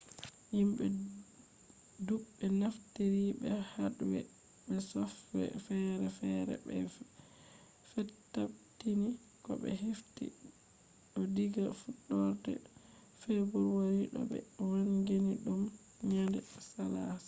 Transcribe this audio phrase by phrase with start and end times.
[0.55, 0.85] himɓe
[2.05, 4.21] ɗuɓɓe naftiri be hadwee
[4.65, 6.75] be softwee feere feere ɓe
[7.91, 9.09] fetabbitini
[9.43, 10.25] ko ɓe hefti
[11.11, 12.53] ɗo diga fuɗɗorde
[13.21, 14.37] febuari bo ɓe
[14.69, 15.61] wangini ɗum
[16.11, 16.39] nyannde
[16.71, 17.19] salaasa